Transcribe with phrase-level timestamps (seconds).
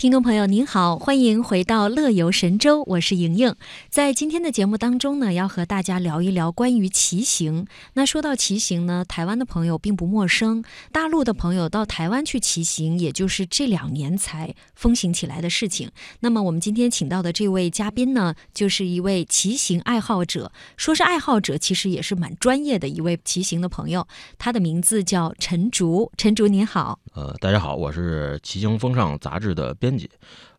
[0.00, 3.54] 听众朋友您好，欢迎回到乐游神州，我是莹莹。
[3.90, 7.66] 在今天的节目当中呢，要和大家聊一聊关于骑行。
[7.92, 15.90] 那说到骑行呢，台湾的朋友并不陌生，大陆的朋友到台湾去骑行，也就是这两年才风行起来的事情。
[16.20, 24.08] 那么我们今天请到的这位嘉宾呢，就是一位骑行爱好者，说是爱好者，其实也是蛮专业的一位骑行的朋友。
[24.38, 26.98] 他的名字叫陈竹，陈竹您好。
[27.12, 30.10] 呃，大家好，我是《骑行风尚》杂志的编辑。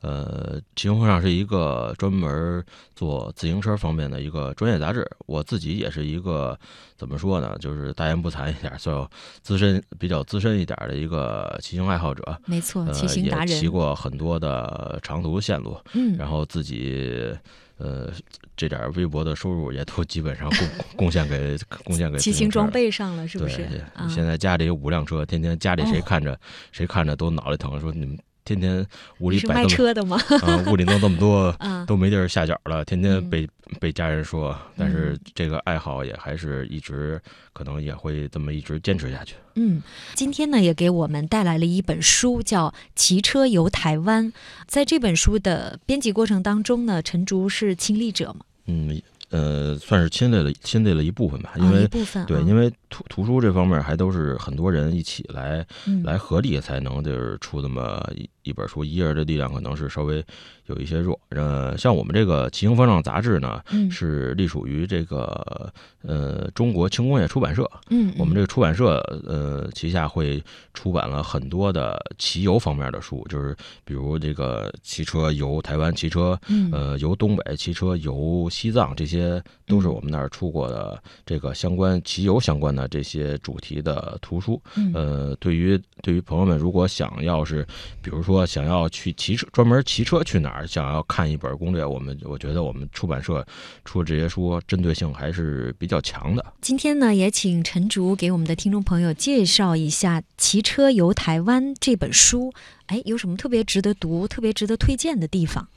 [0.01, 2.63] 呃，《骑行风尚》是一个专门
[2.95, 5.07] 做自行车方面的一个专业杂志。
[5.27, 6.57] 我自己也是一个
[6.97, 9.07] 怎么说呢，就是大言不惭一点，算
[9.41, 12.41] 资深比较资深一点的一个骑行爱好者。
[12.45, 13.49] 没错，呃，骑行达人。
[13.49, 17.35] 也骑过很多的长途线路，嗯，然后自己。
[17.77, 18.11] 呃，
[18.55, 23.67] 这点微薄的收入也都基本上贡 贡献给贡献给骑行装备上了，是不是？
[24.07, 26.39] 现在家里有五辆车，天天家里谁看着
[26.71, 28.15] 谁看着都脑袋疼，说你们。
[28.43, 28.85] 天天
[29.19, 30.17] 屋里摆卖车的吗？
[30.41, 31.55] 啊，屋里弄这么多，
[31.87, 32.83] 都没地儿下脚了。
[32.85, 33.47] 天天被
[33.79, 37.21] 被家人说，但是这个爱好也还是一直，
[37.53, 39.35] 可能也会这么一直坚持下去。
[39.55, 39.81] 嗯，
[40.15, 44.27] 今天呢也给我们带来了一本书，叫《骑车游台湾》。
[44.67, 48.45] 在这本书的编辑过程当中呢，陈竹是亲历者吗？
[48.65, 49.01] 嗯。
[49.29, 51.87] 呃，算是亲历了亲历了一部分吧，因为
[52.27, 55.65] 对，因为图图书这方面还都是很多人一起来
[56.03, 60.23] 来合力才能就是出这么一一本书，一人的力量可能是稍微
[60.65, 61.19] 有一些弱。
[61.29, 68.95] 呃，像我们这个《骑行风尚》杂志呢，是隶属于这个呃中国轻工业出版社，嗯，我们这个出版社
[69.27, 76.37] 呃旗下会出版了很多的骑游方面的书，就是比如这个骑车游台湾，骑车
[76.71, 79.11] 呃游东北，骑车游西藏这些。
[79.11, 84.61] 些都是我们那儿出过的这个相关骑游相关的这些主题的图书。
[84.93, 87.65] 呃，对于对于朋友们，如果想要是，
[88.01, 93.45] 比如说想要去骑车，专门骑车去哪儿，想要看一本攻略，我们我觉得我们出版社
[93.85, 96.53] 出这些书针对性还是比较强的。
[96.61, 102.53] 今天呢，也请陈竹给我们的听众朋友介绍一下《骑车游台湾》这本书。
[102.87, 105.67] 哎，有什么特别值得读、特别值得推荐的地方？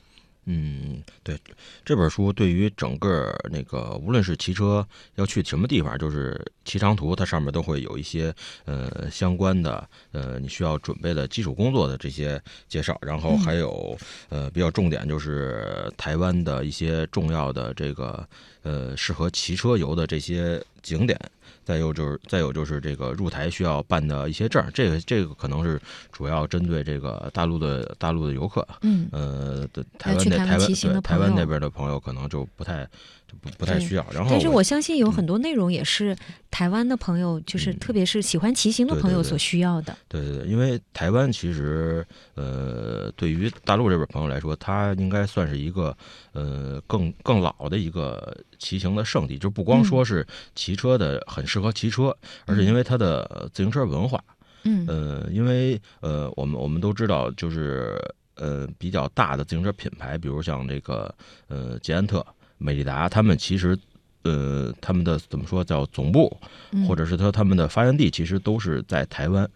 [0.47, 1.41] 嗯，对，
[1.84, 13.97] 这本书对于整个那个，无论是骑车要去什么地方，就是骑长途，它上面都会有一些呃相关的呃你需要准备的基础工作的这些介绍，然后还有
[14.28, 18.26] 呃比较重点就是台湾的一些重要的这个
[18.62, 21.19] 呃适合骑车游的这些景点。
[21.64, 25.80] 再有就是，再有就是这个入台需要办的一些证，这个这个可能是
[26.12, 29.66] 主要针对这个大陆的大陆的游客，嗯，呃，
[29.98, 32.86] 台湾的台湾对台湾那边的朋友可能就不太。
[33.40, 36.16] 不不太需要，然后但是我相信有很多内容也是
[36.50, 39.96] 台湾的朋友，就是特别是喜欢骑行的朋友所需要的。
[40.08, 45.96] 对对对，因为台湾其实呃，对于大陆这边朋友来说，它应该算是一个
[46.32, 54.22] 呃更更老的一个骑行的圣地，就不光说是骑车的很适合骑车，而是因为它的自行车文化。
[54.62, 58.00] 嗯呃，因为呃，我们我们都知道，就是
[58.36, 61.14] 呃比较大的自行车品牌，比如像这个
[61.48, 62.24] 呃捷安特。
[62.64, 63.78] 美利达，他们其实，
[64.22, 66.34] 呃，他们的怎么说叫总部，
[66.88, 69.47] 或者是他他们的发源地，其实都是在台湾。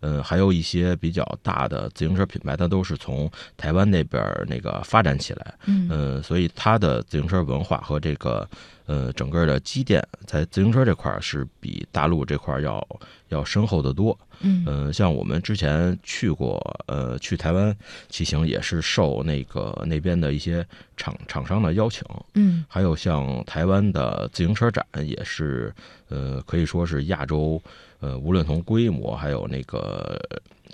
[0.00, 5.54] 嗯，还有一些比较大的自行车品牌，它都是从台湾那边那个发展起来。
[5.64, 8.46] 嗯，所以它的自行车文化和这个
[8.86, 12.86] 呃整个的积淀，在自行车这块是比大陆这块要
[13.28, 14.18] 要深厚的多。
[14.40, 17.74] 嗯，像我们之前去过，呃，去台湾
[18.08, 20.66] 骑行也是受那个那边的一些
[20.96, 22.02] 厂厂商的邀请，
[22.34, 25.74] 嗯，还有像台湾的自行车展也是，
[26.10, 27.60] 呃，可以说是亚洲，
[28.00, 30.20] 呃，无论从规模还有那个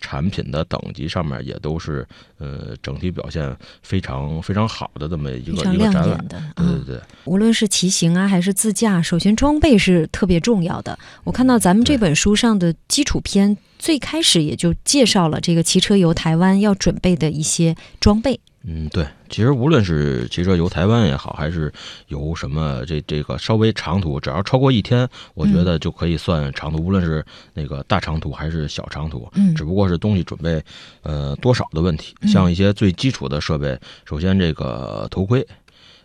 [0.00, 2.06] 产品的等级上面，也都是
[2.38, 6.26] 呃整体表现非常非常好的这么一个一个展览。
[6.28, 10.98] 对对对，无论是骑行啊还是自驾，首先装备是特别重要的。
[11.25, 13.56] 我看到咱们这本书上的基础篇。
[13.78, 18.38] 最开始也就介绍了这个骑车游台湾要准备的一些装备。
[18.64, 21.73] 嗯，对，其实无论是骑车游台湾也好，还是
[22.09, 26.79] 游什么这这个稍微长途，只要超过一天，我觉得就可以算长途。
[26.79, 27.25] 无论是
[27.55, 30.62] 那个大长途还是小长途，嗯，只不过是东西准备
[31.03, 32.14] 呃多少的问题。
[32.29, 35.47] 像一些最基础的设备，首先这个头盔。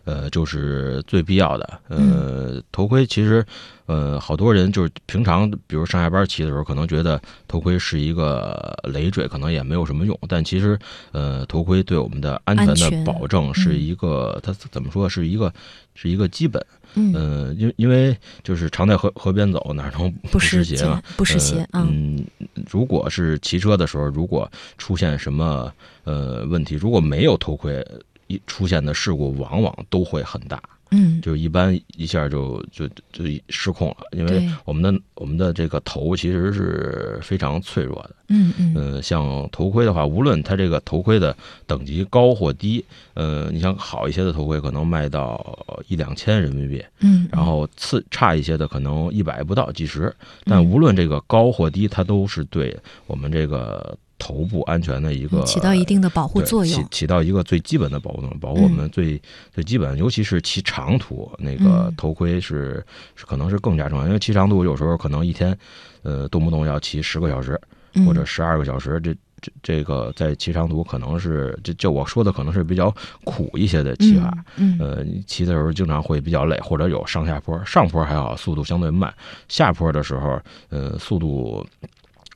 [0.08, 1.80] 呃，就是最必要的。
[1.88, 3.44] 呃，头盔其实，
[3.84, 10.18] 呃，好多人就是平常，比如上下班骑的时候，可能觉得头盔是一个累赘，可能也没有什么用。
[10.26, 10.78] 但其实，
[11.12, 15.52] 呃，头盔对我们的安全的保证是一个，它怎么说是一个
[15.94, 16.64] 是一个基本。
[16.94, 21.02] 嗯，因因为就是常在河河边走，哪能不湿鞋嘛？
[21.18, 22.24] 不湿鞋嗯，
[22.70, 25.70] 如果是骑车的时候，如果出现什么
[26.04, 27.86] 呃问题，如果没有头盔，
[28.28, 30.62] 一出现的事故往往都会很大。
[30.90, 38.16] 嗯，就一般一下就就就失控了，因为我们的我们的这个头其实是非常脆弱的。
[38.28, 41.36] 嗯嗯，呃，像头盔的话，无论它这个头盔的
[41.66, 42.82] 等级高或低，
[43.12, 45.58] 呃，你像好一些的头盔可能卖到
[45.88, 50.10] 一两千人民币，嗯，然后次差一些的可能一百不到几十，
[50.46, 52.74] 但无论这个高或低，它都是对
[53.06, 53.94] 我们这个。
[54.18, 59.20] 头部安全的一个起到一定的保护作用，起起到一个最基本的保护作用，保护我们最
[59.52, 62.84] 最基本，尤其是骑长途，那个头盔是
[63.14, 65.56] 是可能是更加重要，因为骑长途有时候可能一天，
[66.02, 67.58] 呃，动不动要骑十个小时
[68.04, 72.92] 或者十二个小时，这这这个在骑长途可能是就就我说的可能是比较
[73.22, 74.36] 苦一些的骑法，
[74.80, 79.14] 呃，骑的时候经常会比较累，或者有上下坡，上坡还好，速度相对慢，
[79.48, 81.64] 下坡的时候，呃，速度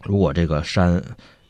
[0.05, 1.03] 如果这个山。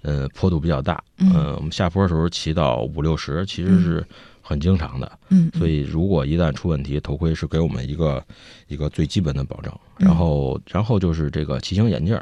[0.03, 4.07] 呃，坡度比较大，嗯，我们下坡的时候骑到五六十，其实是
[4.53, 8.23] 很经常的，嗯，所以如果一旦出问题，头盔是给我们一个
[8.69, 9.73] 一个最基本的保证。
[9.99, 12.19] 然后，然后就是这个骑行眼镜，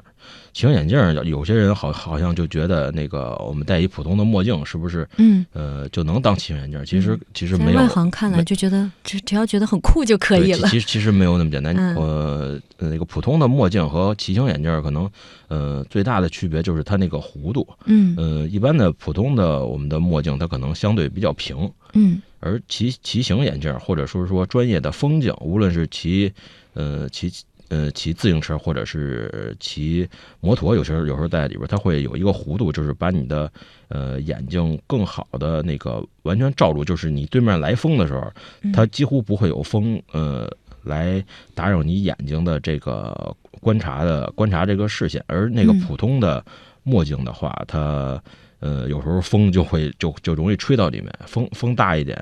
[0.53, 6.85] 骑行眼镜，有些人好好像就觉得那个我们戴一普通的墨镜是不是，嗯，呃，就能当骑行眼镜？
[6.85, 10.69] 其实其实没有，外行看来就觉得只只要觉得很酷就可以了。
[10.69, 11.75] 其实其实没有那么简单。
[11.97, 15.11] 呃，那个普通的墨镜和骑行眼镜可能，
[15.49, 17.67] 呃，最大的区别就是它那个弧度。
[17.87, 21.71] 嗯，呃，一般的普通的我们的墨镜它可能相对比较平。
[21.95, 26.33] 嗯，而骑骑行眼镜或者说说专业的风镜，无论是骑，
[26.75, 27.33] 呃，骑。
[27.71, 30.05] 呃，骑自行车或者是骑
[30.41, 33.49] 摩托，有时候有时候在里边，它会有一个弧度，就是把你的
[33.87, 38.29] 呃眼睛更好的那个完全罩住，就是你对面来风的时候，
[38.73, 40.51] 它几乎不会有风呃
[40.83, 46.45] 来打扰你眼睛的这个观察的观察这个视线，而那个普通的
[46.83, 48.21] 墨镜的话，它。
[48.61, 52.17] 呃，有时候风就会就就容易吹到里面，风风大一点，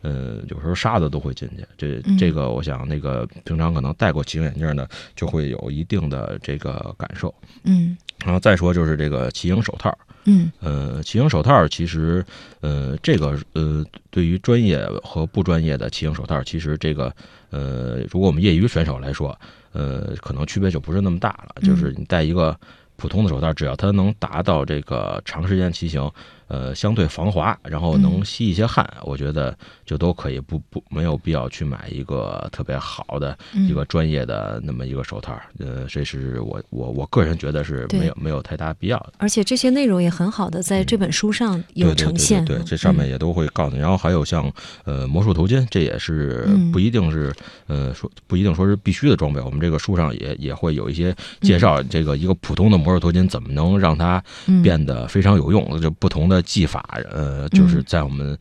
[0.00, 1.64] 呃，有时候沙子都会进去。
[1.76, 7.32] 这这个，我想那个平常可能戴过骑行眼镜的，就会有一定的这个感受。
[7.64, 9.96] 嗯，然后再说就是这个骑行手套。
[10.24, 12.24] 嗯，呃，骑行手套其实，
[12.60, 17.14] 呃，这个呃，对于专业和不专业的骑行手套，其实这个
[17.50, 19.38] 呃，如果我们业余选手来说，
[19.72, 21.56] 呃，可能区别就不是那么大了。
[21.60, 22.58] 就是你戴一个。
[22.96, 26.10] 普通的手套，只要它能达到这个长时间骑行。
[26.46, 29.56] 呃，相对防滑，然后能吸一些汗，我觉得
[29.86, 35.34] 就都可以，不不没有必要去买一个特别好的一个专业的那么一个手套。
[35.58, 39.14] 呃，这是我我我个人觉得是没有没有太大必要的。
[39.16, 43.80] 而且这些内容也很好的在这本书上有呈现，对这上面也都会告诉你。
[43.80, 44.52] 然后还有像
[44.84, 47.34] 呃魔术头巾，这也是不一定是
[47.68, 49.40] 呃说不一定说是必须的装备。
[49.40, 54.22] 我们这个书上也也会有一些介绍，这个一个普通的魔术头巾怎么能让它
[54.62, 56.33] 变得非常有用，就不同的。
[56.34, 58.36] 的技法，呃，就是在我们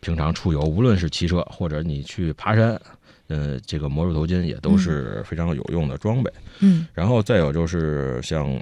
[0.00, 2.78] 平常出游，无论是骑车或者你去爬山，
[3.28, 6.30] 呃，这个魔术头巾也都是非常有用的装备。
[6.60, 8.60] 嗯，然后再有就是像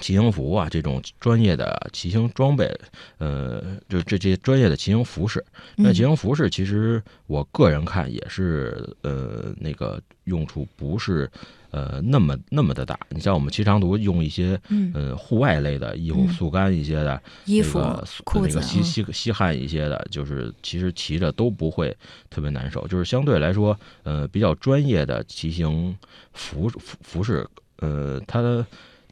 [0.00, 2.72] 骑行服啊这种专业的骑行装备，
[3.18, 5.44] 呃，就这些专业的骑行服饰。
[5.76, 11.30] 那骑行服饰其实我个人看也是，呃，那个用处不是。
[11.70, 17.80] 呃，那么那么的大，你像我们骑长途用一些，嗯，户外类的衣服，速干一些的衣服、
[18.24, 21.92] 裤子，那个吸吸吸汗一些的，就是其实骑着都不会
[22.30, 22.86] 特别难受。
[22.86, 25.98] 就是相对来说，呃，比较专业的骑行
[26.32, 27.44] 服服服饰，
[27.78, 28.40] 呃，它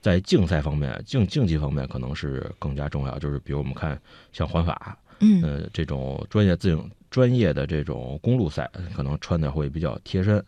[0.02, 3.18] 在竞赛方面、竞竞技方面可能是更加重要。
[3.18, 3.98] 就是比如我们看
[4.32, 10.44] 像环法，嗯，呃，这种专业自行专业的这种公路赛，可能穿的会比较贴身。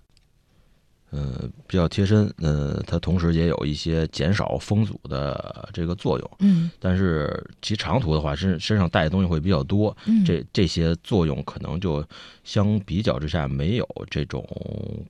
[1.15, 6.31] 呃，比较贴身，呃，它同时也有一些减少风阻的这个作用。
[6.41, 12.05] 嗯，但是骑长途的话，身身上带的东西会比较多，这这些作用可能就
[12.43, 14.45] 相比较之下没有这种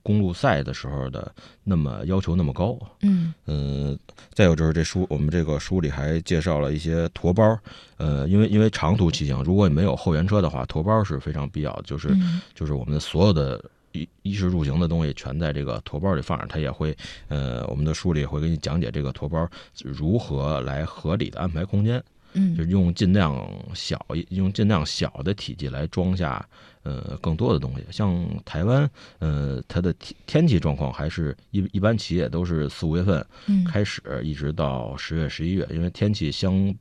[0.03, 1.33] 公路赛的时候的
[1.63, 2.77] 那么要求那么高。
[3.01, 3.97] 嗯，呃，
[4.31, 7.57] 再有就是这书，我们这个书里还介绍了一些驮包。
[7.97, 12.15] 呃，因为因为长途骑行，如果你没有后援车的话，驮包是非常必要的，就是
[12.53, 13.59] 就是我们所有的。
[13.95, 16.95] 衣衣食住行的东西全在这个驼包里放着，他也会，
[17.27, 19.49] 呃，我们的书里会给你讲解这个驼包
[19.83, 22.03] 如何来合理的安排空间。
[22.37, 26.45] 嗯，就是用尽量小用尽量小的体积来装下
[26.83, 27.85] 呃更多的东西。
[27.89, 36.75] 像台湾，呃，它的天天气状况还是一一般企业都是四五月份嗯开始，一直到十月十一月，因为天气相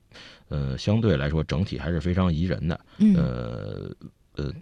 [0.48, 2.80] 呃相对来说整体还是非常宜人的。
[2.98, 3.94] 嗯呃
[4.34, 4.52] 呃，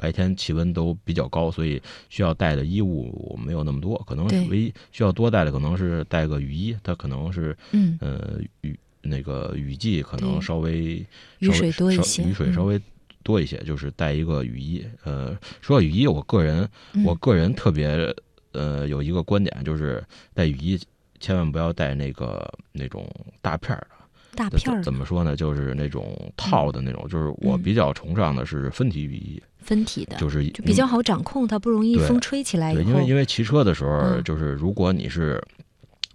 [0.00, 7.98] 白天气温都比较高，所以需要带的衣物没有那么多，可能唯一需要多带的可能是带个雨衣，它可能是嗯。
[8.00, 11.04] 呃雨那个雨季可能稍微
[11.38, 12.78] 雨水多一些嗯雨水稍微
[13.22, 14.84] 多一些，就是带一个雨衣。
[15.04, 17.04] 呃，说到雨衣，我个人嗯。
[17.04, 18.14] 我个人特别
[18.52, 20.04] 呃有一个观点，就是
[20.34, 20.78] 带雨衣
[21.18, 23.08] 千万不要带那个那种
[23.40, 23.99] 大片儿的。
[24.32, 25.36] 怎大片儿怎么说呢？
[25.36, 35.42] 就是那种套的那种，就是我嗯比较崇尚的是分体雨衣，分体的，就是就比较好掌控，它不容易风吹起来以对，因为因为骑车的时候，嗯就是如果你是，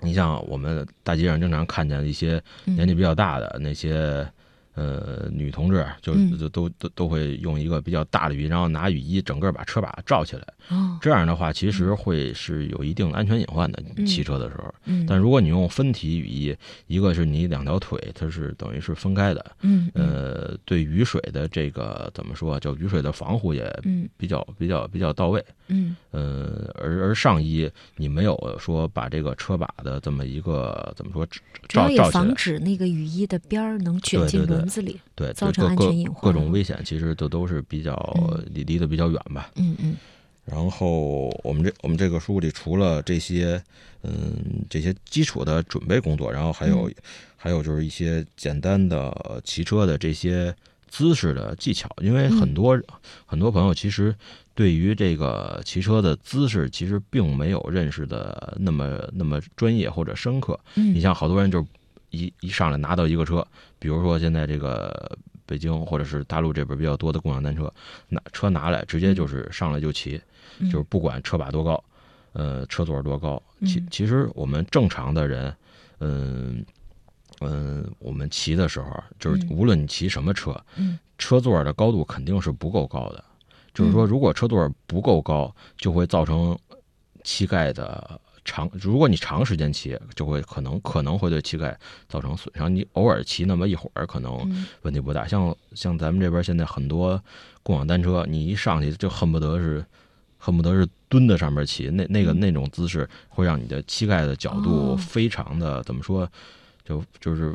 [0.02, 4.28] 你像我们大街上经常看见一些年纪嗯比较大的那些。
[4.76, 10.44] 呃，女同志就嗯就都都都会用一个比较大的雨衣，然后拿雨衣整个把车把罩起来。
[10.70, 13.82] 哦，这样的话，其实会是有一定的安全隐患的。
[13.98, 16.56] 嗯骑车的时候，嗯，但如果你用分体雨衣，
[16.88, 25.44] 一个是你两条腿它是等于是分开的，嗯嗯呃，对雨水的这个怎么说，叫雨水的防护也嗯比较比较比较到位。
[25.68, 31.26] 嗯呃，而而上衣你没有说把这个车把的这么一个怎么说
[31.68, 39.52] 罩罩起来，止那个雨衣的边儿能卷进对子里，对，造成安全隐患各种危险其实都都是比较嗯离离得比较远吧。
[39.56, 39.96] 嗯嗯
[40.46, 43.62] 然后我们这我们这个书里除了这些，
[44.04, 46.96] 嗯，这些基础的准备工作，然后还有、嗯
[47.38, 50.52] 还有就是一些简单的骑车的这些
[50.88, 52.82] 姿势的技巧，因为嗯很多、
[53.24, 54.16] 很多朋友其实
[54.56, 60.60] 对于这个骑车的姿势其实并没有认识的那么那么专业或者深刻。
[60.74, 61.64] 嗯，你像好多人就
[62.16, 63.46] 一一上来拿到一个车，
[63.80, 67.72] 比如说现在这个北京或者是大陆这边比较多的共享单车，
[68.10, 70.22] 拿车拿来直接就是上来就骑，
[70.60, 70.70] 嗯。
[70.70, 71.84] 就是不管车把多高，
[72.34, 73.88] 呃，车座多高，其嗯。
[73.92, 75.56] 其实我们正常的人，
[76.00, 76.66] 嗯
[77.42, 79.50] 嗯，我们骑的时候，就是嗯。
[79.50, 80.98] 无论你骑什么车，嗯。
[81.18, 83.24] 车座的高度肯定是不够高的。
[83.74, 86.58] 就是说，嗯如果车座不够高，就会造成
[87.24, 88.70] 膝盖的长。
[88.72, 92.74] 如果你长时间骑，就会可能可能会对膝盖造成损伤。
[92.74, 95.28] 你偶尔骑那么一会儿，可能嗯问题不大。
[95.28, 97.22] 像像咱们这边现在很多
[97.62, 99.86] 共享单车，你一上去就恨不得是
[100.38, 106.30] 恨不得是蹲在上面骑，那那个嗯那种姿势会让你的膝盖的角度哦非常的、怎么说，
[106.86, 107.54] 就就是。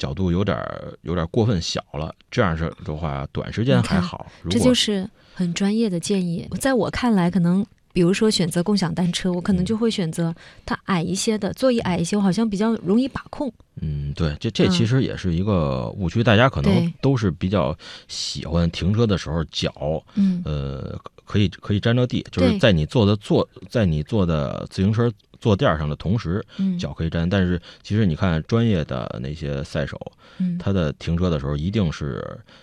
[0.00, 4.32] 角度有点儿有点儿过分小了，这样是的话，短时间还好。
[4.40, 6.48] 如这果就是很专业的建议。
[6.58, 9.66] 在我看来，可能比如说选择共享单车，我可能嗯。
[9.66, 13.52] 就会选择它矮一些的，座椅矮一些，我好像比较容易把控。
[13.80, 17.76] 嗯，对，这这嗯其实也是一个误区，大家可能都是比较
[18.08, 20.42] 喜欢停车的时候脚嗯。
[20.44, 20.98] 呃
[21.30, 25.08] 可以可以沾着地，就是在你坐的坐在你坐的自行车
[25.38, 27.28] 坐垫上的同时，嗯，脚可以沾。
[27.30, 29.96] 但是其实你看专业的那些赛手，
[30.38, 32.20] 嗯他的停车的时候一定是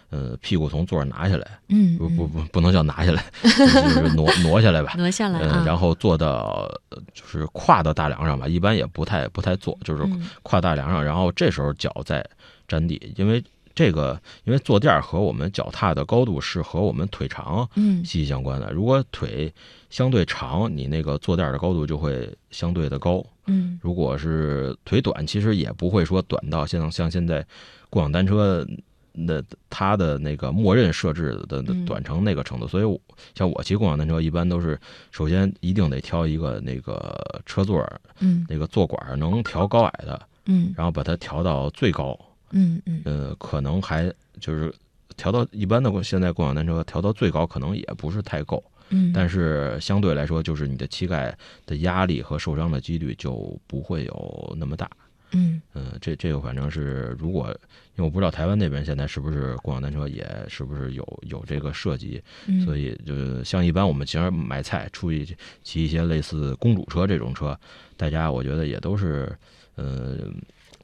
[0.10, 3.50] 呃屁股从座上拿下来，嗯不不嗯不不能叫拿下来， 就
[3.90, 4.94] 是挪挪下来吧。
[5.00, 12.24] 挪下来嗯，啊，然后坐到呃就是跨到大梁上吧，一般也不太不太坐，就是嗯跨大梁上，然后这时候脚在
[12.68, 13.42] 沾地，因为
[13.78, 18.74] 这个因为坐垫儿和我们脚踏的高度是和我们腿长嗯息息相关的。
[18.74, 19.54] 如果腿
[19.92, 23.24] 相对长，你那个坐垫儿的高度就会相对的高。
[23.46, 27.46] 嗯如果是腿短，其实也不会说短到像像现在
[27.92, 28.66] 共享单车
[29.14, 32.68] 那它的那个默认设置的短成那个程度。
[32.68, 33.00] 所以我，
[33.36, 34.80] 像我骑共享单车，一般都是
[35.12, 37.16] 首先一定得挑一个那个
[37.46, 42.20] 车座儿嗯那个坐管儿能调高矮的，嗯然后把它调到最高。
[42.52, 44.74] 嗯嗯呃，可能还就是
[45.16, 48.64] 调到一般的现在共享单车调到最高，可能也不是太够。
[48.90, 54.90] 嗯，但是相对来说，就是你的膝盖的压力和受伤的几率就不会有那么大。
[55.32, 57.50] 嗯嗯，这这个反正是，如果
[57.98, 67.60] 因为我不知道台湾那边现在是不是共享单车也是不是有有这个设计，嗯，所以就是像一般我们其实买菜出去骑一些类似公主车这种车，
[67.98, 69.30] 大家我觉得也都是，
[69.76, 70.18] 呃，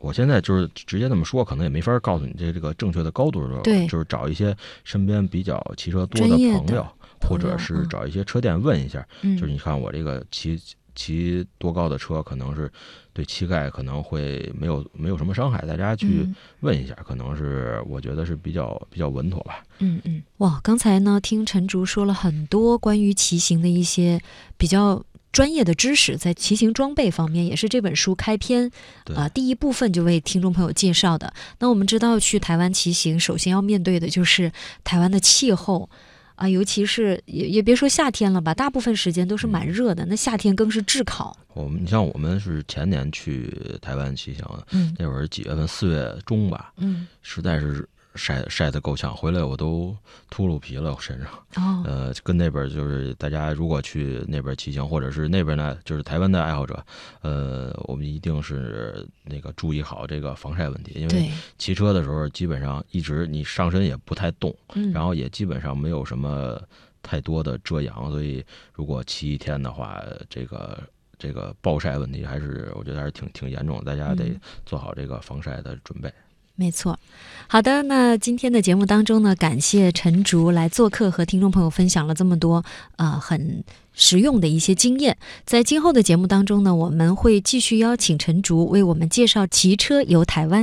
[0.03, 3.87] 我现在就是直接这么说，可能也没法告诉你这这个正确的高度是多少，对。
[3.87, 6.85] 就是找一些身边比较骑车多的朋友，
[7.21, 9.37] 或者是找一些车店问一下，嗯。
[9.37, 10.59] 就是你看我这个骑
[10.93, 12.69] 骑多高的车，可能是
[13.13, 16.35] 对膝盖可能会没有没有什么伤害，大家去嗯。
[16.59, 19.63] 问一下，可能是我觉得是比较比较稳妥吧。
[19.79, 24.19] 嗯嗯，哇，刚才呢听陈竹说了很多关于骑行的一些
[24.57, 25.01] 比较
[25.33, 28.71] 专业的知识，在骑行装备方面，也是这本书开篇
[29.03, 31.33] 对啊、第一部分就为听众朋友介绍的。
[31.59, 34.49] 那我们知道，去台湾骑行，首先要面对的就是
[34.85, 35.89] 台湾的气候。
[36.35, 41.37] 啊，尤其是也也别说夏天了吧，大部分时间都是蛮热的，那夏天更是炙烤。
[41.53, 45.67] 我们你像我们是前年去台湾骑行的，嗯那会儿几月份？
[45.67, 49.95] 四月中吧，嗯，实在是晒晒得够呛，回来我都
[50.29, 51.27] 秃噜皮了，我身上。
[51.55, 56.85] 哦，呃，跟那边就是大家如果去那边骑行，或者是那边呢，就是台湾的爱好者，
[57.21, 66.61] 呃，我们一定是那个注意好这个防晒问题，因为，骑车的时候基本上一直你上身也不太动，嗯，然后也基本上没有什么
[67.01, 68.43] 太多的遮阳，所以
[68.73, 70.81] 如果骑一天的话，这个。
[71.19, 76.11] 这个暴晒问题还是我觉得还是挺挺严重的，大家得嗯做好这个防晒的准备。
[76.55, 76.99] 没错，
[77.47, 82.63] 好的，那今天的节目当中呢，感谢陈竹来做客，和听众朋友分享了这么多
[82.97, 85.17] 呃很实用的一些经验。
[85.45, 90.61] 在今后的节目当中呢，我们会继续邀请陈竹为我们介绍骑车游台湾。